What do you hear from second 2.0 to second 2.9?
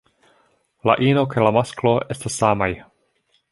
estas samaj.